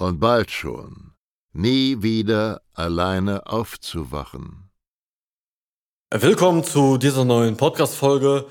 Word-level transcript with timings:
und 0.00 0.18
bald 0.18 0.50
schon 0.50 1.12
nie 1.52 2.02
wieder 2.02 2.62
alleine 2.74 3.46
aufzuwachen. 3.46 4.70
Willkommen 6.12 6.64
zu 6.64 6.96
dieser 6.96 7.24
neuen 7.24 7.56
Podcast-Folge. 7.56 8.46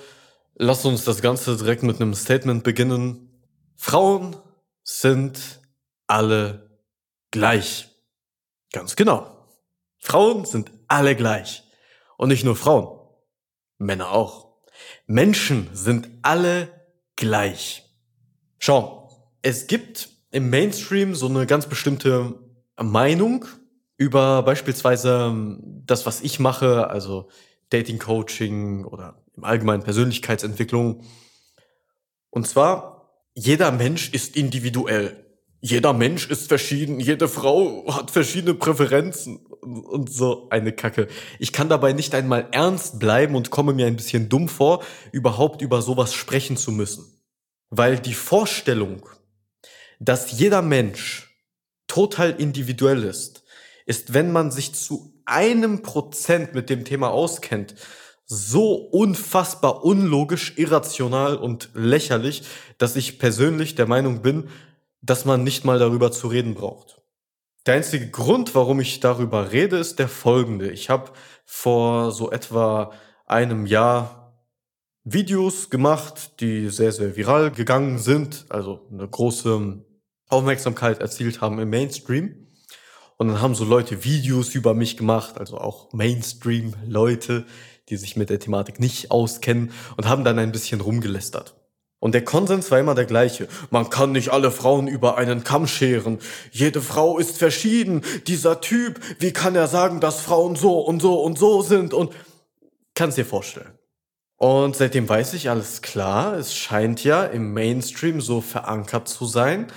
Lass 0.55 0.85
uns 0.85 1.05
das 1.05 1.21
Ganze 1.21 1.57
direkt 1.57 1.83
mit 1.83 1.99
einem 1.99 2.13
Statement 2.13 2.63
beginnen. 2.63 3.43
Frauen 3.75 4.35
sind 4.83 5.61
alle 6.07 6.79
gleich. 7.31 7.89
Ganz 8.71 8.95
genau. 8.95 9.47
Frauen 9.97 10.45
sind 10.45 10.71
alle 10.87 11.15
gleich. 11.15 11.63
Und 12.17 12.29
nicht 12.29 12.43
nur 12.43 12.55
Frauen, 12.55 12.99
Männer 13.77 14.11
auch. 14.11 14.53
Menschen 15.07 15.69
sind 15.73 16.09
alle 16.21 16.69
gleich. 17.15 17.83
Schau, 18.59 19.31
es 19.41 19.67
gibt 19.67 20.18
im 20.31 20.49
Mainstream 20.49 21.15
so 21.15 21.27
eine 21.27 21.45
ganz 21.45 21.67
bestimmte 21.67 22.35
Meinung 22.81 23.45
über 23.97 24.43
beispielsweise 24.43 25.57
das, 25.85 26.05
was 26.05 26.21
ich 26.21 26.39
mache, 26.39 26.89
also 26.89 27.29
Dating 27.69 27.99
Coaching 27.99 28.85
oder 28.85 29.21
im 29.35 29.43
Allgemeinen 29.43 29.83
Persönlichkeitsentwicklung. 29.83 31.03
Und 32.29 32.47
zwar, 32.47 33.09
jeder 33.33 33.71
Mensch 33.71 34.11
ist 34.11 34.35
individuell 34.35 35.25
jeder 35.61 35.93
Mensch 35.93 36.29
ist 36.29 36.47
verschieden, 36.47 36.99
jede 36.99 37.27
Frau 37.27 37.85
hat 37.93 38.11
verschiedene 38.11 38.53
Präferenzen 38.53 39.37
und 39.61 40.09
so 40.09 40.47
eine 40.49 40.71
Kacke. 40.71 41.07
Ich 41.37 41.51
kann 41.51 41.67
dabei 41.67 41.91
nicht 41.91 42.15
einmal 42.15 42.47
ernst 42.51 42.99
bleiben 42.99 43.35
und 43.35 43.49
komme 43.49 43.73
mir 43.73 43.85
ein 43.85 43.97
bisschen 43.97 44.29
dumm 44.29 44.47
vor, 44.47 44.83
überhaupt 45.11 45.61
über 45.61 45.81
sowas 45.81 46.13
sprechen 46.13 46.55
zu 46.55 46.71
müssen. 46.71 47.21
Weil 47.69 47.99
die 47.99 48.13
Vorstellung, 48.13 49.05
dass 49.99 50.31
jeder 50.31 50.61
Mensch 50.61 51.29
total 51.87 52.31
individuell 52.31 53.03
ist, 53.03 53.43
ist, 53.85 54.13
wenn 54.13 54.31
man 54.31 54.51
sich 54.51 54.73
zu 54.73 55.13
einem 55.25 55.81
Prozent 55.81 56.53
mit 56.53 56.69
dem 56.69 56.85
Thema 56.85 57.09
auskennt, 57.09 57.75
so 58.25 58.75
unfassbar 58.75 59.83
unlogisch, 59.83 60.57
irrational 60.57 61.35
und 61.35 61.69
lächerlich, 61.73 62.43
dass 62.77 62.95
ich 62.95 63.17
persönlich 63.19 63.75
der 63.75 63.87
Meinung 63.87 64.21
bin, 64.21 64.49
dass 65.01 65.25
man 65.25 65.43
nicht 65.43 65.65
mal 65.65 65.79
darüber 65.79 66.11
zu 66.11 66.27
reden 66.27 66.53
braucht. 66.53 67.01
Der 67.65 67.73
einzige 67.73 68.09
Grund, 68.09 68.55
warum 68.55 68.79
ich 68.79 68.99
darüber 68.99 69.51
rede, 69.51 69.77
ist 69.77 69.99
der 69.99 70.07
folgende. 70.07 70.71
Ich 70.71 70.89
habe 70.89 71.11
vor 71.45 72.11
so 72.11 72.31
etwa 72.31 72.93
einem 73.25 73.65
Jahr 73.65 74.19
Videos 75.03 75.69
gemacht, 75.69 76.39
die 76.39 76.69
sehr, 76.69 76.91
sehr 76.91 77.15
viral 77.15 77.51
gegangen 77.51 77.97
sind, 77.97 78.45
also 78.49 78.87
eine 78.91 79.07
große 79.07 79.83
Aufmerksamkeit 80.29 80.99
erzielt 80.99 81.41
haben 81.41 81.59
im 81.59 81.69
Mainstream. 81.69 82.47
Und 83.17 83.27
dann 83.27 83.41
haben 83.41 83.55
so 83.55 83.65
Leute 83.65 84.05
Videos 84.05 84.55
über 84.55 84.73
mich 84.73 84.95
gemacht, 84.95 85.37
also 85.37 85.57
auch 85.57 85.91
Mainstream-Leute, 85.91 87.45
die 87.89 87.97
sich 87.97 88.15
mit 88.15 88.29
der 88.29 88.39
Thematik 88.39 88.79
nicht 88.79 89.11
auskennen 89.11 89.71
und 89.97 90.07
haben 90.07 90.23
dann 90.23 90.39
ein 90.39 90.53
bisschen 90.53 90.79
rumgelästert. 90.79 91.55
Und 91.99 92.13
der 92.13 92.23
Konsens 92.23 92.71
war 92.71 92.79
immer 92.79 92.95
der 92.95 93.05
gleiche. 93.05 93.49
Man 93.71 93.89
kann 93.89 94.13
nicht 94.13 94.29
alle 94.29 94.51
Frauen 94.51 94.87
über 94.87 95.17
einen 95.17 95.43
Kamm 95.43 95.67
scheren. 95.67 96.19
Jede 96.51 96.81
Frau 96.81 97.17
ist 97.17 97.37
verschieden. 97.37 98.03
Dieser 98.25 98.61
Typ, 98.61 99.01
wie 99.19 99.33
kann 99.33 99.55
er 99.55 99.67
sagen, 99.67 99.99
dass 99.99 100.21
Frauen 100.21 100.55
so 100.55 100.79
und 100.79 101.01
so 101.01 101.21
und 101.21 101.37
so 101.37 101.61
sind? 101.61 101.93
Und 101.93 102.13
kann's 102.95 103.15
dir 103.15 103.25
vorstellen. 103.25 103.77
Und 104.37 104.77
seitdem 104.77 105.09
weiß 105.09 105.33
ich 105.33 105.49
alles 105.49 105.81
klar. 105.81 106.37
Es 106.37 106.55
scheint 106.55 107.03
ja 107.03 107.25
im 107.25 107.53
Mainstream 107.53 108.21
so 108.21 108.39
verankert 108.39 109.09
zu 109.09 109.25
sein, 109.25 109.67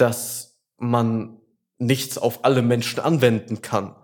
dass 0.00 0.60
man 0.78 1.40
nichts 1.78 2.18
auf 2.18 2.44
alle 2.44 2.62
Menschen 2.62 3.00
anwenden 3.00 3.62
kann. 3.62 3.96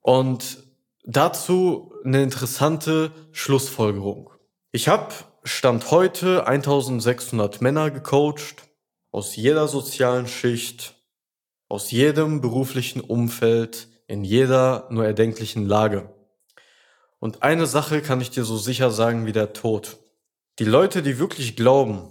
Und 0.00 0.58
dazu 1.04 1.94
eine 2.04 2.22
interessante 2.22 3.12
Schlussfolgerung. 3.32 4.30
Ich 4.70 4.88
habe 4.88 5.12
Stand 5.44 5.90
heute 5.90 6.46
1600 6.46 7.60
Männer 7.60 7.90
gecoacht, 7.90 8.68
aus 9.10 9.36
jeder 9.36 9.68
sozialen 9.68 10.26
Schicht, 10.26 10.94
aus 11.68 11.90
jedem 11.90 12.40
beruflichen 12.40 13.00
Umfeld, 13.00 13.88
in 14.06 14.24
jeder 14.24 14.86
nur 14.90 15.04
erdenklichen 15.04 15.66
Lage. 15.66 16.14
Und 17.18 17.42
eine 17.42 17.66
Sache 17.66 18.02
kann 18.02 18.20
ich 18.20 18.30
dir 18.30 18.44
so 18.44 18.56
sicher 18.56 18.90
sagen 18.90 19.26
wie 19.26 19.32
der 19.32 19.52
Tod. 19.52 19.98
Die 20.58 20.64
Leute, 20.64 21.02
die 21.02 21.18
wirklich 21.18 21.56
glauben, 21.56 22.10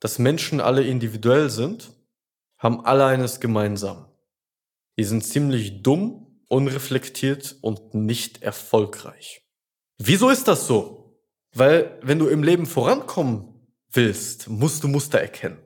dass 0.00 0.18
Menschen 0.18 0.60
alle 0.60 0.82
individuell 0.82 1.48
sind, 1.50 1.92
haben 2.62 2.84
alle 2.84 3.04
eines 3.04 3.40
gemeinsam. 3.40 4.06
Die 4.96 5.04
sind 5.04 5.24
ziemlich 5.24 5.82
dumm, 5.82 6.40
unreflektiert 6.48 7.56
und 7.60 7.94
nicht 7.94 8.42
erfolgreich. 8.42 9.42
Wieso 9.98 10.30
ist 10.30 10.46
das 10.48 10.66
so? 10.66 11.18
Weil 11.54 11.98
wenn 12.02 12.18
du 12.18 12.28
im 12.28 12.42
Leben 12.42 12.66
vorankommen 12.66 13.66
willst, 13.90 14.48
musst 14.48 14.84
du 14.84 14.88
Muster 14.88 15.20
erkennen. 15.20 15.58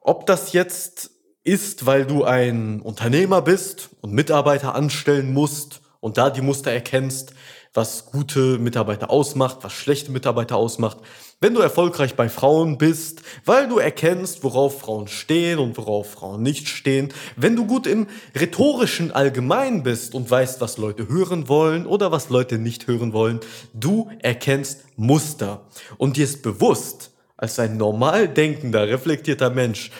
Ob 0.00 0.26
das 0.26 0.52
jetzt 0.52 1.10
ist, 1.44 1.86
weil 1.86 2.06
du 2.06 2.24
ein 2.24 2.82
Unternehmer 2.82 3.40
bist 3.40 3.90
und 4.00 4.12
Mitarbeiter 4.12 4.74
anstellen 4.74 5.32
musst 5.32 5.81
und 6.02 6.18
da 6.18 6.30
die 6.30 6.40
Muster 6.40 6.72
erkennst, 6.72 7.32
was 7.74 8.06
gute 8.06 8.58
Mitarbeiter 8.58 9.08
ausmacht, 9.08 9.58
was 9.62 9.72
schlechte 9.72 10.10
Mitarbeiter 10.10 10.56
ausmacht. 10.56 10.98
Wenn 11.40 11.54
du 11.54 11.60
erfolgreich 11.60 12.16
bei 12.16 12.28
Frauen 12.28 12.76
bist, 12.76 13.22
weil 13.46 13.68
du 13.68 13.78
erkennst, 13.78 14.42
worauf 14.42 14.80
Frauen 14.80 15.06
stehen 15.06 15.58
und 15.58 15.78
worauf 15.78 16.10
Frauen 16.10 16.42
nicht 16.42 16.68
stehen. 16.68 17.14
Wenn 17.36 17.56
du 17.56 17.66
gut 17.66 17.86
im 17.86 18.08
rhetorischen 18.38 19.12
Allgemein 19.12 19.84
bist 19.84 20.14
und 20.14 20.30
weißt, 20.30 20.60
was 20.60 20.76
Leute 20.76 21.08
hören 21.08 21.48
wollen 21.48 21.86
oder 21.86 22.10
was 22.10 22.28
Leute 22.30 22.58
nicht 22.58 22.88
hören 22.88 23.12
wollen. 23.12 23.38
Du 23.72 24.10
erkennst 24.18 24.84
Muster 24.96 25.62
und 25.98 26.16
dir 26.16 26.24
ist 26.24 26.42
bewusst, 26.42 27.12
als 27.36 27.58
ein 27.58 27.76
normal 27.76 28.28
denkender, 28.28 28.88
reflektierter 28.88 29.50
Mensch, 29.50 29.90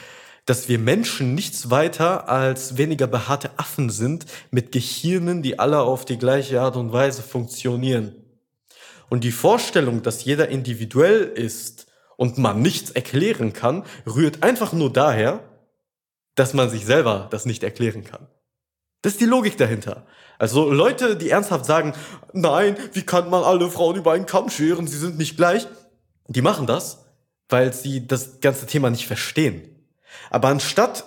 dass 0.46 0.68
wir 0.68 0.78
Menschen 0.78 1.34
nichts 1.34 1.70
weiter 1.70 2.28
als 2.28 2.76
weniger 2.76 3.06
behaarte 3.06 3.50
Affen 3.58 3.90
sind 3.90 4.26
mit 4.50 4.72
Gehirnen, 4.72 5.42
die 5.42 5.58
alle 5.58 5.80
auf 5.80 6.04
die 6.04 6.18
gleiche 6.18 6.60
Art 6.60 6.76
und 6.76 6.92
Weise 6.92 7.22
funktionieren. 7.22 8.16
Und 9.08 9.24
die 9.24 9.32
Vorstellung, 9.32 10.02
dass 10.02 10.24
jeder 10.24 10.48
individuell 10.48 11.22
ist 11.22 11.86
und 12.16 12.38
man 12.38 12.62
nichts 12.62 12.90
erklären 12.90 13.52
kann, 13.52 13.84
rührt 14.06 14.42
einfach 14.42 14.72
nur 14.72 14.92
daher, 14.92 15.40
dass 16.34 16.54
man 16.54 16.70
sich 16.70 16.86
selber 16.86 17.28
das 17.30 17.44
nicht 17.44 17.62
erklären 17.62 18.04
kann. 18.04 18.26
Das 19.02 19.12
ist 19.12 19.20
die 19.20 19.26
Logik 19.26 19.58
dahinter. 19.58 20.06
Also 20.38 20.72
Leute, 20.72 21.16
die 21.16 21.30
ernsthaft 21.30 21.66
sagen, 21.66 21.92
nein, 22.32 22.76
wie 22.92 23.02
kann 23.02 23.28
man 23.30 23.44
alle 23.44 23.70
Frauen 23.70 23.96
über 23.96 24.12
einen 24.12 24.26
Kamm 24.26 24.48
scheren, 24.48 24.86
sie 24.86 24.98
sind 24.98 25.18
nicht 25.18 25.36
gleich, 25.36 25.66
die 26.26 26.42
machen 26.42 26.66
das, 26.66 27.04
weil 27.48 27.72
sie 27.72 28.06
das 28.06 28.40
ganze 28.40 28.66
Thema 28.66 28.90
nicht 28.90 29.06
verstehen. 29.06 29.71
Aber 30.30 30.48
anstatt 30.48 31.04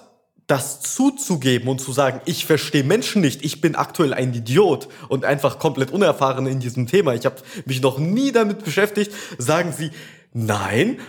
das 0.47 0.81
zuzugeben 0.81 1.67
und 1.67 1.81
zu 1.81 1.91
sagen, 1.91 2.21
ich 2.25 2.45
verstehe 2.45 2.83
Menschen 2.83 3.21
nicht, 3.21 3.43
ich 3.43 3.61
bin 3.61 3.75
aktuell 3.75 4.13
ein 4.13 4.33
Idiot 4.33 4.87
und 5.09 5.25
einfach 5.25 5.57
komplett 5.57 5.91
unerfahren 5.91 6.45
in 6.45 6.59
diesem 6.59 6.85
Thema, 6.85 7.15
ich 7.15 7.25
habe 7.25 7.37
mich 7.65 7.81
noch 7.81 7.97
nie 7.97 8.31
damit 8.31 8.63
beschäftigt, 8.63 9.11
sagen 9.39 9.73
sie, 9.75 9.89
nein, 10.33 10.99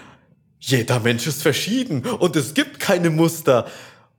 jeder 0.58 1.00
Mensch 1.00 1.26
ist 1.26 1.42
verschieden 1.42 2.06
und 2.06 2.34
es 2.34 2.54
gibt 2.54 2.80
keine 2.80 3.10
Muster. 3.10 3.66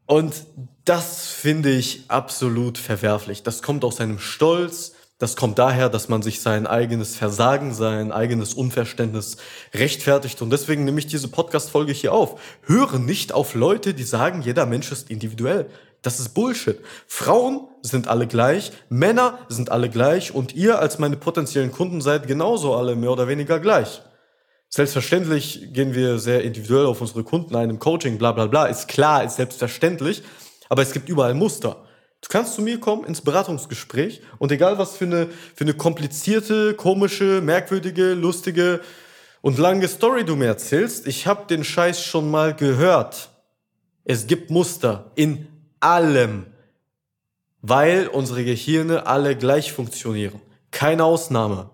Und 0.06 0.46
das 0.86 1.28
finde 1.28 1.72
ich 1.72 2.06
absolut 2.08 2.78
verwerflich. 2.78 3.44
Das 3.44 3.62
kommt 3.62 3.84
aus 3.84 4.00
einem 4.00 4.20
Stolz, 4.20 4.94
das 5.20 5.36
kommt 5.36 5.58
daher, 5.58 5.90
dass 5.90 6.10
man 6.10 6.22
sich 6.22 6.42
sein 6.42 6.68
eigenes 6.68 7.16
Versagen, 7.16 7.74
sein 7.74 8.12
eigenes 8.12 8.54
Unverständnis 8.54 9.38
rechtfertigt. 9.74 10.44
Und 10.44 10.52
deswegen 10.52 10.86
nehme 10.86 11.00
ich 11.00 11.08
diese 11.08 11.28
Podcast-Folge 11.28 11.92
hier 11.92 12.14
auf. 12.14 12.40
Höre 12.62 13.00
nicht 13.00 13.34
auf 13.34 13.56
Leute, 13.56 13.96
die 13.96 14.04
sagen, 14.04 14.44
jeder 14.44 14.68
Mensch 14.68 14.92
ist 14.92 15.10
individuell. 15.10 15.72
Das 16.04 16.20
ist 16.20 16.30
Bullshit. 16.36 16.80
Frauen 17.08 17.68
sind 17.82 18.08
alle 18.08 18.28
gleich, 18.28 18.72
Männer 18.90 19.40
sind 19.50 19.72
alle 19.72 19.90
gleich 19.90 20.36
und 20.36 20.54
ihr 20.54 20.80
als 20.80 21.00
meine 21.00 21.18
potenziellen 21.18 21.72
Kunden 21.72 22.02
seid 22.02 22.28
genauso 22.28 22.76
alle 22.76 22.96
mehr 22.96 23.12
oder 23.12 23.28
weniger 23.28 23.60
gleich. 23.60 24.04
Selbstverständlich 24.70 25.74
gehen 25.74 25.96
wir 25.96 26.20
sehr 26.20 26.44
individuell 26.44 26.86
auf 26.86 27.02
unsere 27.02 27.24
Kunden 27.24 27.56
ein 27.56 27.72
im 27.72 27.80
Coaching, 27.80 28.20
bla 28.20 28.34
bla 28.34 28.46
bla, 28.46 28.68
ist 28.68 28.88
klar, 28.88 29.24
ist 29.24 29.38
selbstverständlich, 29.38 30.22
aber 30.70 30.84
es 30.84 30.92
gibt 30.92 31.10
überall 31.10 31.34
Muster. 31.34 31.87
Du 32.28 32.34
kannst 32.34 32.56
zu 32.56 32.62
mir 32.62 32.78
kommen 32.78 33.06
ins 33.06 33.22
Beratungsgespräch 33.22 34.22
und 34.38 34.52
egal 34.52 34.78
was 34.78 34.98
für 34.98 35.06
eine, 35.06 35.30
für 35.56 35.64
eine 35.64 35.74
komplizierte, 35.74 36.74
komische, 36.74 37.40
merkwürdige, 37.40 38.16
lustige 38.16 38.82
und 39.40 39.58
lange 39.58 39.88
Story 39.88 40.26
du 40.26 40.36
mir 40.36 40.48
erzählst, 40.48 41.08
ich 41.08 41.26
habe 41.26 41.48
den 41.48 41.64
Scheiß 41.64 42.04
schon 42.04 42.30
mal 42.30 42.54
gehört. 42.54 43.30
Es 44.04 44.28
gibt 44.28 44.52
Muster 44.52 45.10
in 45.16 45.48
allem, 45.80 46.48
weil 47.62 48.08
unsere 48.08 48.44
Gehirne 48.44 49.08
alle 49.08 49.38
gleich 49.38 49.72
funktionieren. 49.72 50.42
Keine 50.72 51.06
Ausnahme. 51.06 51.70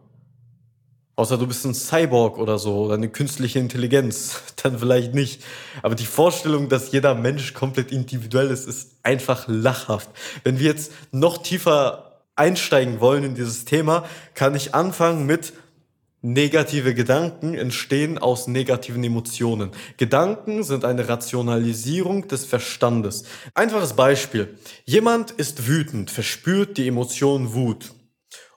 Außer 1.15 1.38
du 1.38 1.45
bist 1.45 1.63
ein 1.65 1.75
Cyborg 1.75 2.39
oder 2.39 2.57
so 2.57 2.86
oder 2.86 2.95
eine 2.95 3.10
künstliche 3.10 3.60
Intelligenz, 3.60 4.42
dann 4.63 4.80
vielleicht 4.80 5.13
nicht. 5.13 5.44
Aber 5.81 5.95
die 5.95 6.06
Vorstellung, 6.06 6.69
dass 6.69 6.92
jeder 6.92 7.13
Mensch 7.13 7.54
komplett 7.54 7.92
individuell 7.92 8.50
ist, 8.50 8.68
ist 8.68 8.92
einfach 9.04 9.45
lachhaft. 9.48 10.10
Wenn 10.44 10.60
wir 10.60 10.65
jetzt 10.65 10.92
noch 11.12 11.38
tiefer 11.38 12.21
einsteigen 12.36 13.00
wollen 13.00 13.24
in 13.24 13.36
dieses 13.36 13.65
Thema, 13.65 14.06
kann 14.33 14.56
ich 14.56 14.74
anfangen 14.74 15.27
mit 15.27 15.54
negative 16.24 16.94
Gedanken 16.95 17.54
entstehen 17.54 18.18
aus 18.18 18.48
negativen 18.48 19.04
Emotionen. 19.04 19.71
Gedanken 19.98 20.63
sind 20.63 20.86
eine 20.86 21.10
Rationalisierung 21.10 22.30
des 22.30 22.45
Verstandes. 22.45 23.25
Einfaches 23.54 23.94
Beispiel. 23.94 24.57
Jemand 24.86 25.31
ist 25.31 25.68
wütend, 25.68 26.10
verspürt 26.10 26.77
die 26.77 26.88
Emotion 26.88 27.54
Wut 27.54 27.92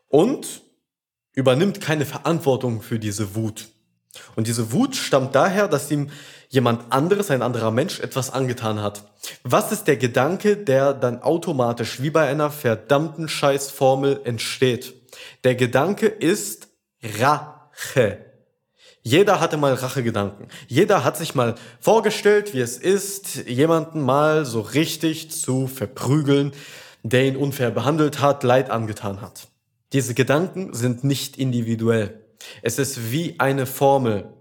und 0.08 0.62
übernimmt 1.36 1.80
keine 1.80 2.04
Verantwortung 2.04 2.82
für 2.82 2.98
diese 2.98 3.36
Wut. 3.36 3.68
Und 4.34 4.48
diese 4.48 4.72
Wut 4.72 4.96
stammt 4.96 5.34
daher, 5.34 5.68
dass 5.68 5.90
ihm 5.90 6.10
jemand 6.48 6.90
anderes, 6.90 7.30
ein 7.30 7.42
anderer 7.42 7.70
Mensch, 7.70 8.00
etwas 8.00 8.30
angetan 8.30 8.80
hat. 8.80 9.04
Was 9.44 9.72
ist 9.72 9.84
der 9.84 9.96
Gedanke, 9.96 10.56
der 10.56 10.94
dann 10.94 11.22
automatisch 11.22 12.02
wie 12.02 12.10
bei 12.10 12.26
einer 12.26 12.50
verdammten 12.50 13.28
Scheißformel 13.28 14.22
entsteht? 14.24 14.94
Der 15.44 15.54
Gedanke 15.54 16.06
ist 16.06 16.68
Rache. 17.02 18.24
Jeder 19.02 19.38
hatte 19.38 19.56
mal 19.56 19.74
Rachegedanken. 19.74 20.48
Jeder 20.66 21.04
hat 21.04 21.16
sich 21.16 21.34
mal 21.34 21.54
vorgestellt, 21.78 22.54
wie 22.54 22.60
es 22.60 22.78
ist, 22.78 23.46
jemanden 23.46 24.00
mal 24.00 24.44
so 24.44 24.60
richtig 24.62 25.30
zu 25.30 25.68
verprügeln, 25.68 26.52
der 27.02 27.26
ihn 27.26 27.36
unfair 27.36 27.70
behandelt 27.70 28.20
hat, 28.20 28.42
Leid 28.42 28.70
angetan 28.70 29.20
hat. 29.20 29.48
Diese 29.92 30.14
Gedanken 30.14 30.74
sind 30.74 31.04
nicht 31.04 31.36
individuell. 31.36 32.24
Es 32.62 32.78
ist 32.78 33.12
wie 33.12 33.38
eine 33.38 33.66
Formel. 33.66 34.32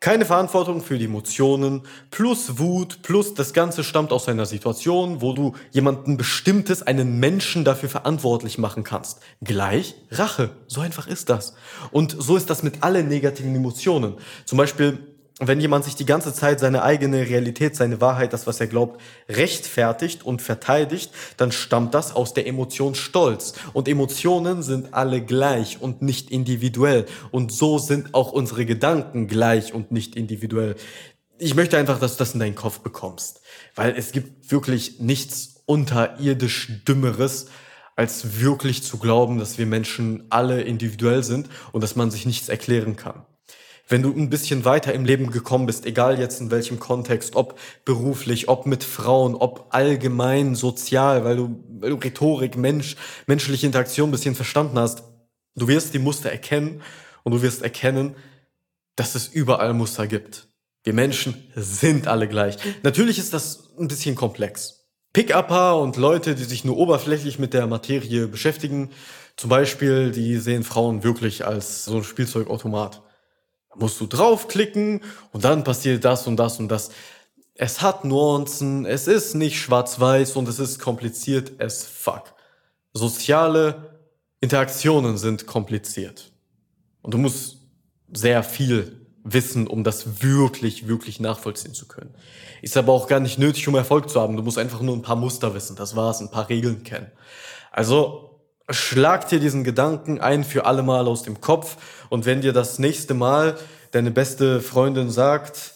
Keine 0.00 0.24
Verantwortung 0.24 0.82
für 0.82 0.98
die 0.98 1.04
Emotionen, 1.04 1.82
plus 2.10 2.58
Wut, 2.58 3.02
plus 3.02 3.34
das 3.34 3.52
Ganze 3.52 3.84
stammt 3.84 4.10
aus 4.10 4.28
einer 4.28 4.46
Situation, 4.46 5.20
wo 5.20 5.32
du 5.32 5.54
jemanden 5.70 6.16
bestimmtes, 6.16 6.82
einen 6.82 7.20
Menschen 7.20 7.64
dafür 7.64 7.88
verantwortlich 7.88 8.58
machen 8.58 8.82
kannst. 8.82 9.20
Gleich 9.44 9.94
Rache. 10.10 10.50
So 10.66 10.80
einfach 10.80 11.06
ist 11.06 11.30
das. 11.30 11.54
Und 11.92 12.16
so 12.18 12.36
ist 12.36 12.50
das 12.50 12.64
mit 12.64 12.82
allen 12.82 13.06
negativen 13.06 13.54
Emotionen. 13.54 14.16
Zum 14.44 14.58
Beispiel 14.58 15.11
wenn 15.40 15.60
jemand 15.60 15.84
sich 15.84 15.96
die 15.96 16.06
ganze 16.06 16.32
Zeit 16.34 16.60
seine 16.60 16.82
eigene 16.82 17.28
Realität, 17.28 17.74
seine 17.74 18.00
Wahrheit, 18.00 18.32
das, 18.32 18.46
was 18.46 18.60
er 18.60 18.66
glaubt, 18.66 19.00
rechtfertigt 19.28 20.24
und 20.24 20.42
verteidigt, 20.42 21.10
dann 21.36 21.52
stammt 21.52 21.94
das 21.94 22.14
aus 22.14 22.34
der 22.34 22.46
Emotion 22.46 22.94
Stolz. 22.94 23.54
Und 23.72 23.88
Emotionen 23.88 24.62
sind 24.62 24.94
alle 24.94 25.22
gleich 25.22 25.80
und 25.80 26.02
nicht 26.02 26.30
individuell. 26.30 27.06
Und 27.30 27.52
so 27.52 27.78
sind 27.78 28.14
auch 28.14 28.32
unsere 28.32 28.66
Gedanken 28.66 29.26
gleich 29.26 29.72
und 29.72 29.90
nicht 29.90 30.16
individuell. 30.16 30.76
Ich 31.38 31.54
möchte 31.54 31.78
einfach, 31.78 31.98
dass 31.98 32.12
du 32.12 32.18
das 32.18 32.34
in 32.34 32.40
deinen 32.40 32.54
Kopf 32.54 32.80
bekommst. 32.80 33.40
Weil 33.74 33.94
es 33.96 34.12
gibt 34.12 34.50
wirklich 34.52 35.00
nichts 35.00 35.62
unterirdisch 35.64 36.84
Dümmeres, 36.86 37.46
als 37.96 38.40
wirklich 38.40 38.82
zu 38.82 38.98
glauben, 38.98 39.38
dass 39.38 39.58
wir 39.58 39.66
Menschen 39.66 40.24
alle 40.30 40.62
individuell 40.62 41.22
sind 41.22 41.48
und 41.72 41.82
dass 41.82 41.96
man 41.96 42.10
sich 42.10 42.26
nichts 42.26 42.48
erklären 42.48 42.96
kann 42.96 43.24
wenn 43.92 44.02
du 44.02 44.10
ein 44.10 44.30
bisschen 44.30 44.64
weiter 44.64 44.94
im 44.94 45.04
Leben 45.04 45.30
gekommen 45.30 45.66
bist, 45.66 45.84
egal 45.84 46.18
jetzt 46.18 46.40
in 46.40 46.50
welchem 46.50 46.80
Kontext, 46.80 47.36
ob 47.36 47.58
beruflich, 47.84 48.48
ob 48.48 48.64
mit 48.64 48.84
Frauen, 48.84 49.34
ob 49.34 49.66
allgemein 49.68 50.54
sozial, 50.54 51.24
weil 51.24 51.36
du, 51.36 51.62
weil 51.78 51.90
du 51.90 51.96
Rhetorik, 51.96 52.56
Mensch, 52.56 52.96
menschliche 53.26 53.66
Interaktion 53.66 54.08
ein 54.08 54.12
bisschen 54.12 54.34
verstanden 54.34 54.78
hast, 54.78 55.02
du 55.56 55.68
wirst 55.68 55.92
die 55.92 55.98
Muster 55.98 56.32
erkennen 56.32 56.80
und 57.22 57.32
du 57.32 57.42
wirst 57.42 57.60
erkennen, 57.60 58.16
dass 58.96 59.14
es 59.14 59.28
überall 59.28 59.74
Muster 59.74 60.06
gibt. 60.06 60.48
Wir 60.84 60.94
Menschen 60.94 61.34
sind 61.54 62.08
alle 62.08 62.28
gleich. 62.28 62.56
Natürlich 62.82 63.18
ist 63.18 63.34
das 63.34 63.74
ein 63.78 63.88
bisschen 63.88 64.14
komplex. 64.14 64.86
Pick-Upper 65.12 65.78
und 65.78 65.98
Leute, 65.98 66.34
die 66.34 66.44
sich 66.44 66.64
nur 66.64 66.78
oberflächlich 66.78 67.38
mit 67.38 67.52
der 67.52 67.66
Materie 67.66 68.26
beschäftigen, 68.26 68.88
zum 69.36 69.50
Beispiel, 69.50 70.12
die 70.12 70.38
sehen 70.38 70.62
Frauen 70.62 71.04
wirklich 71.04 71.44
als 71.44 71.84
so 71.84 71.98
ein 71.98 72.04
Spielzeugautomat. 72.04 73.02
Da 73.72 73.78
musst 73.78 74.00
du 74.00 74.06
draufklicken 74.06 75.00
und 75.32 75.44
dann 75.44 75.64
passiert 75.64 76.04
das 76.04 76.26
und 76.26 76.36
das 76.36 76.58
und 76.58 76.68
das. 76.68 76.90
Es 77.54 77.82
hat 77.82 78.04
Nuancen, 78.04 78.86
es 78.86 79.06
ist 79.06 79.34
nicht 79.34 79.58
schwarz-weiß 79.58 80.36
und 80.36 80.48
es 80.48 80.58
ist 80.58 80.78
kompliziert 80.78 81.60
as 81.60 81.84
fuck. 81.84 82.34
Soziale 82.92 83.98
Interaktionen 84.40 85.16
sind 85.16 85.46
kompliziert. 85.46 86.32
Und 87.02 87.14
du 87.14 87.18
musst 87.18 87.58
sehr 88.12 88.42
viel 88.42 89.06
wissen, 89.24 89.66
um 89.66 89.84
das 89.84 90.22
wirklich, 90.22 90.88
wirklich 90.88 91.20
nachvollziehen 91.20 91.74
zu 91.74 91.86
können. 91.86 92.14
Ist 92.60 92.76
aber 92.76 92.92
auch 92.92 93.06
gar 93.06 93.20
nicht 93.20 93.38
nötig, 93.38 93.68
um 93.68 93.74
Erfolg 93.74 94.10
zu 94.10 94.20
haben. 94.20 94.36
Du 94.36 94.42
musst 94.42 94.58
einfach 94.58 94.80
nur 94.80 94.96
ein 94.96 95.02
paar 95.02 95.16
Muster 95.16 95.54
wissen. 95.54 95.76
Das 95.76 95.96
war's, 95.96 96.20
ein 96.20 96.30
paar 96.30 96.48
Regeln 96.48 96.82
kennen. 96.82 97.10
Also 97.70 98.31
schlag 98.70 99.28
dir 99.28 99.40
diesen 99.40 99.64
Gedanken 99.64 100.20
ein 100.20 100.44
für 100.44 100.64
alle 100.64 100.82
Mal 100.82 101.06
aus 101.06 101.22
dem 101.22 101.40
Kopf 101.40 101.76
und 102.08 102.26
wenn 102.26 102.40
dir 102.40 102.52
das 102.52 102.78
nächste 102.78 103.14
Mal 103.14 103.58
deine 103.90 104.10
beste 104.10 104.60
Freundin 104.60 105.10
sagt, 105.10 105.72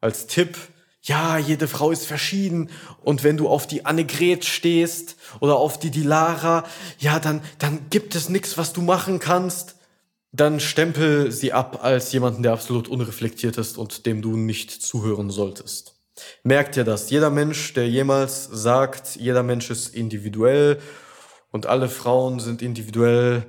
als 0.00 0.26
Tipp, 0.26 0.56
ja, 1.02 1.38
jede 1.38 1.66
Frau 1.66 1.90
ist 1.90 2.06
verschieden 2.06 2.70
und 3.02 3.24
wenn 3.24 3.36
du 3.36 3.48
auf 3.48 3.66
die 3.66 3.86
Annegret 3.86 4.44
stehst 4.44 5.16
oder 5.40 5.56
auf 5.56 5.78
die 5.78 5.90
Dilara, 5.90 6.64
ja, 6.98 7.18
dann, 7.18 7.42
dann 7.58 7.86
gibt 7.90 8.14
es 8.14 8.28
nichts, 8.28 8.58
was 8.58 8.72
du 8.72 8.82
machen 8.82 9.18
kannst, 9.18 9.76
dann 10.32 10.60
stempel 10.60 11.32
sie 11.32 11.52
ab 11.52 11.80
als 11.82 12.12
jemanden, 12.12 12.42
der 12.42 12.52
absolut 12.52 12.88
unreflektiert 12.88 13.58
ist 13.58 13.78
und 13.78 14.06
dem 14.06 14.22
du 14.22 14.36
nicht 14.36 14.70
zuhören 14.70 15.30
solltest. 15.30 15.96
Merkt 16.44 16.76
dir 16.76 16.84
das. 16.84 17.10
Jeder 17.10 17.30
Mensch, 17.30 17.72
der 17.72 17.88
jemals 17.88 18.44
sagt, 18.44 19.16
jeder 19.16 19.42
Mensch 19.42 19.70
ist 19.70 19.94
individuell 19.94 20.78
und 21.50 21.66
alle 21.66 21.88
Frauen 21.88 22.40
sind 22.40 22.62
individuell 22.62 23.46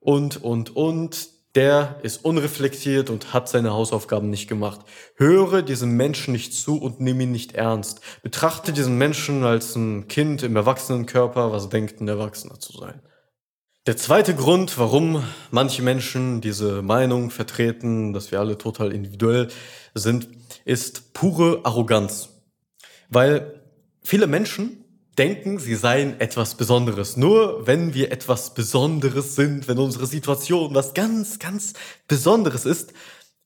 und, 0.00 0.42
und, 0.42 0.74
und, 0.74 1.28
der 1.54 2.00
ist 2.02 2.24
unreflektiert 2.24 3.10
und 3.10 3.34
hat 3.34 3.48
seine 3.48 3.72
Hausaufgaben 3.72 4.30
nicht 4.30 4.48
gemacht. 4.48 4.80
Höre 5.16 5.60
diesem 5.60 5.96
Menschen 5.96 6.32
nicht 6.32 6.54
zu 6.54 6.80
und 6.80 7.00
nimm 7.00 7.20
ihn 7.20 7.30
nicht 7.30 7.52
ernst. 7.52 8.00
Betrachte 8.22 8.72
diesen 8.72 8.96
Menschen 8.96 9.44
als 9.44 9.76
ein 9.76 10.08
Kind 10.08 10.42
im 10.42 10.56
Erwachsenenkörper, 10.56 11.52
was 11.52 11.68
denkt, 11.68 12.00
ein 12.00 12.08
Erwachsener 12.08 12.58
zu 12.58 12.72
sein. 12.78 13.02
Der 13.86 13.96
zweite 13.96 14.34
Grund, 14.34 14.78
warum 14.78 15.24
manche 15.50 15.82
Menschen 15.82 16.40
diese 16.40 16.82
Meinung 16.82 17.30
vertreten, 17.30 18.12
dass 18.12 18.30
wir 18.30 18.40
alle 18.40 18.56
total 18.56 18.92
individuell 18.92 19.48
sind, 19.92 20.28
ist 20.64 21.12
pure 21.12 21.60
Arroganz. 21.64 22.30
Weil 23.10 23.60
viele 24.02 24.26
Menschen 24.26 24.81
denken, 25.18 25.58
sie 25.58 25.74
seien 25.74 26.20
etwas 26.20 26.54
Besonderes. 26.56 27.16
Nur 27.16 27.66
wenn 27.66 27.94
wir 27.94 28.12
etwas 28.12 28.54
Besonderes 28.54 29.36
sind, 29.36 29.68
wenn 29.68 29.78
unsere 29.78 30.06
Situation 30.06 30.74
was 30.74 30.94
ganz, 30.94 31.38
ganz 31.38 31.74
Besonderes 32.08 32.64
ist, 32.64 32.92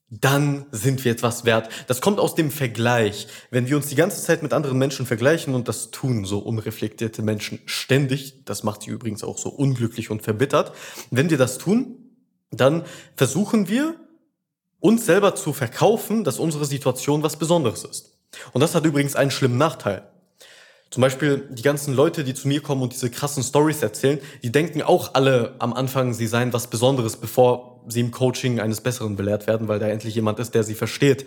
dann 0.09 0.65
sind 0.71 1.03
wir 1.03 1.11
etwas 1.11 1.43
wert. 1.43 1.69
Das 1.87 1.99
kommt 1.99 2.19
aus 2.19 2.33
dem 2.33 2.49
Vergleich. 2.49 3.27
Wenn 3.51 3.67
wir 3.67 3.75
uns 3.75 3.87
die 3.87 3.95
ganze 3.95 4.23
Zeit 4.23 4.41
mit 4.41 4.53
anderen 4.53 4.77
Menschen 4.77 5.05
vergleichen, 5.05 5.53
und 5.53 5.67
das 5.67 5.91
tun 5.91 6.23
so 6.23 6.39
unreflektierte 6.39 7.21
Menschen 7.21 7.59
ständig, 7.65 8.45
das 8.45 8.63
macht 8.63 8.83
sie 8.83 8.91
übrigens 8.91 9.23
auch 9.23 9.37
so 9.37 9.49
unglücklich 9.49 10.09
und 10.09 10.21
verbittert, 10.21 10.71
wenn 11.11 11.29
wir 11.29 11.37
das 11.37 11.57
tun, 11.57 11.97
dann 12.51 12.85
versuchen 13.17 13.67
wir, 13.67 13.95
uns 14.79 15.05
selber 15.05 15.35
zu 15.35 15.51
verkaufen, 15.53 16.23
dass 16.23 16.39
unsere 16.39 16.65
Situation 16.65 17.23
was 17.23 17.37
Besonderes 17.37 17.83
ist. 17.83 18.17
Und 18.53 18.61
das 18.61 18.75
hat 18.75 18.85
übrigens 18.85 19.15
einen 19.15 19.31
schlimmen 19.31 19.57
Nachteil. 19.57 20.07
Zum 20.89 21.01
Beispiel 21.01 21.47
die 21.51 21.63
ganzen 21.63 21.93
Leute, 21.93 22.23
die 22.23 22.33
zu 22.33 22.47
mir 22.47 22.61
kommen 22.61 22.81
und 22.81 22.93
diese 22.93 23.09
krassen 23.09 23.43
Stories 23.43 23.81
erzählen, 23.81 24.19
die 24.41 24.51
denken 24.51 24.81
auch 24.81 25.13
alle 25.15 25.55
am 25.59 25.73
Anfang, 25.73 26.13
sie 26.13 26.27
seien 26.27 26.53
was 26.53 26.67
Besonderes, 26.67 27.17
bevor 27.17 27.83
sie 27.87 27.99
im 27.99 28.11
Coaching 28.11 28.59
eines 28.59 28.81
Besseren 28.81 29.15
belehrt 29.15 29.47
werden, 29.47 29.67
weil 29.67 29.79
da 29.79 29.87
endlich 29.87 30.15
jemand 30.15 30.39
ist, 30.39 30.55
der 30.55 30.63
sie 30.63 30.75
versteht. 30.75 31.25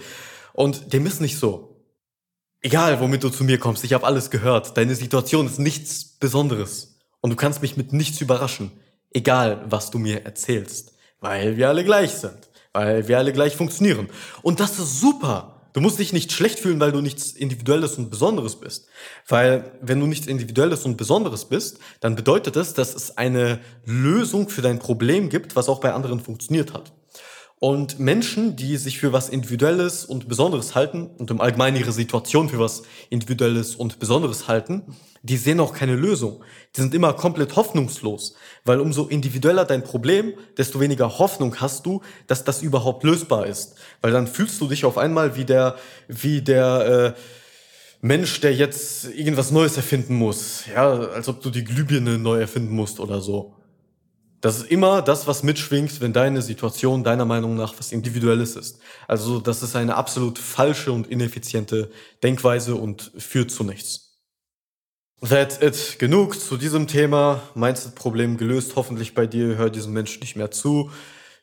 Und 0.53 0.93
dem 0.93 1.07
ist 1.07 1.21
nicht 1.21 1.39
so. 1.39 1.77
Egal, 2.63 3.01
womit 3.01 3.23
du 3.23 3.31
zu 3.31 3.45
mir 3.45 3.59
kommst, 3.59 3.85
ich 3.85 3.93
habe 3.93 4.07
alles 4.07 4.31
gehört. 4.31 4.77
Deine 4.77 4.95
Situation 4.95 5.47
ist 5.47 5.59
nichts 5.59 6.05
Besonderes. 6.05 6.99
Und 7.21 7.31
du 7.31 7.37
kannst 7.37 7.63
mich 7.63 7.77
mit 7.77 7.93
nichts 7.93 8.21
überraschen. 8.21 8.73
Egal, 9.13 9.65
was 9.67 9.91
du 9.91 9.99
mir 9.99 10.25
erzählst. 10.25 10.93
Weil 11.21 11.57
wir 11.57 11.69
alle 11.69 11.85
gleich 11.85 12.13
sind. 12.13 12.49
Weil 12.73 13.09
wir 13.09 13.19
alle 13.19 13.33
gleich 13.33 13.57
funktionieren. 13.57 14.09
Und 14.43 14.61
das 14.61 14.79
ist 14.79 15.01
super. 15.01 15.60
Du 15.73 15.81
musst 15.81 15.99
dich 15.99 16.13
nicht 16.13 16.33
schlecht 16.33 16.59
fühlen, 16.59 16.81
weil 16.81 16.93
du 16.93 17.01
nichts 17.01 17.33
Individuelles 17.33 17.97
und 17.97 18.11
Besonderes 18.11 18.57
bist. 18.57 18.89
Weil 19.29 19.73
wenn 19.81 20.01
du 20.01 20.07
nichts 20.07 20.27
Individuelles 20.27 20.85
und 20.85 20.97
Besonderes 20.97 21.45
bist, 21.45 21.79
dann 22.01 22.17
bedeutet 22.17 22.57
es, 22.57 22.75
dass 22.75 22.95
es 22.95 23.17
eine 23.17 23.61
Lösung 23.85 24.49
für 24.49 24.63
dein 24.63 24.79
Problem 24.79 25.29
gibt, 25.29 25.57
was 25.57 25.69
auch 25.69 25.81
bei 25.81 25.93
anderen 25.93 26.21
funktioniert 26.21 26.73
hat. 26.73 26.93
Und 27.61 28.01
Menschen, 28.01 28.57
die 28.57 28.79
sich 28.79 28.99
für 28.99 29.13
was 29.13 29.29
Individuelles 29.29 30.07
und 30.07 30.29
Besonderes 30.29 30.75
halten 30.75 31.11
und 31.19 31.31
im 31.31 31.43
Allgemeinen 31.43 31.77
ihre 31.77 31.93
Situation 31.93 32.49
für 32.49 32.59
was 32.59 32.85
Individuelles 33.11 33.77
und 33.77 33.99
Besonderes 33.99 34.49
halten, 34.49 34.97
die 35.23 35.37
sehen 35.37 35.61
auch 35.61 35.75
keine 35.75 35.95
Lösung. 35.95 36.43
Die 36.75 36.81
sind 36.81 36.95
immer 36.95 37.13
komplett 37.13 37.57
hoffnungslos, 37.57 38.35
weil 38.65 38.81
umso 38.81 39.09
individueller 39.09 39.67
dein 39.67 39.85
Problem, 39.85 40.33
desto 40.57 40.81
weniger 40.81 41.19
Hoffnung 41.19 41.55
hast 41.61 41.85
du, 41.85 42.01
dass 42.27 42.45
das 42.45 42.63
überhaupt 42.63 43.05
lösbar 43.05 43.45
ist. 43.47 43.75
Weil 44.01 44.13
dann 44.13 44.27
fühlst 44.27 44.59
du 44.63 44.67
dich 44.67 44.87
auf 44.87 44.97
einmal 44.97 45.37
wie 45.37 45.45
der, 45.45 45.77
wie 46.09 46.41
der 46.41 47.15
äh, 47.15 47.21
Mensch, 48.01 48.41
der 48.41 48.55
jetzt 48.55 49.05
irgendwas 49.15 49.51
Neues 49.51 49.77
erfinden 49.77 50.15
muss. 50.15 50.65
Ja, 50.75 50.93
als 50.93 51.29
ob 51.29 51.43
du 51.43 51.51
die 51.51 51.65
Glühbirne 51.65 52.17
neu 52.17 52.41
erfinden 52.41 52.75
musst 52.75 53.01
oder 53.01 53.21
so. 53.21 53.60
Das 54.41 54.57
ist 54.57 54.71
immer 54.71 55.03
das, 55.03 55.27
was 55.27 55.43
mitschwingt, 55.43 56.01
wenn 56.01 56.15
deine 56.15 56.41
Situation 56.41 57.05
deiner 57.05 57.27
Meinung 57.27 57.57
nach 57.57 57.75
was 57.79 57.93
Individuelles 57.93 58.57
ist. 58.57 58.79
Also 59.07 59.39
das 59.39 59.63
ist 59.63 59.77
eine 59.77 59.97
absolut 59.97 60.39
falsche 60.39 60.93
und 60.93 61.07
ineffiziente 61.09 61.91
Denkweise 62.23 62.75
und 62.75 63.13
führt 63.19 63.51
zu 63.51 63.65
nichts. 63.65 64.19
That's 65.21 65.61
it. 65.61 65.99
Genug 65.99 66.41
zu 66.41 66.57
diesem 66.57 66.87
Thema. 66.87 67.43
Mindset-Problem 67.55 68.39
gelöst. 68.39 68.77
Hoffentlich 68.77 69.15
bei 69.15 69.27
dir. 69.27 69.59
Hör 69.59 69.69
diesem 69.69 69.93
Menschen 69.93 70.21
nicht 70.21 70.37
mehr 70.37 70.51
zu. 70.51 70.91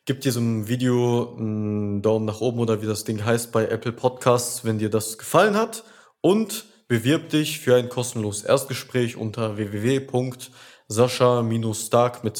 Gib 0.04 0.20
diesem 0.22 0.66
Video 0.66 1.36
einen 1.38 2.02
Daumen 2.02 2.24
nach 2.24 2.40
oben 2.40 2.58
oder 2.58 2.82
wie 2.82 2.86
das 2.86 3.04
Ding 3.04 3.24
heißt 3.24 3.52
bei 3.52 3.68
Apple 3.68 3.92
Podcasts, 3.92 4.64
wenn 4.64 4.78
dir 4.78 4.90
das 4.90 5.18
gefallen 5.18 5.54
hat. 5.54 5.84
Und 6.20 6.64
bewirb 6.88 7.28
dich 7.28 7.60
für 7.60 7.76
ein 7.76 7.88
kostenloses 7.88 8.42
Erstgespräch 8.42 9.16
unter 9.16 9.56
www 9.56 10.00
sascha-stark 10.88 12.24
mit 12.24 12.34